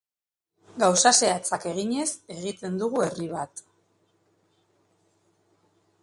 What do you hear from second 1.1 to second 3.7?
zehatzak eginez egiten dugu herri bat.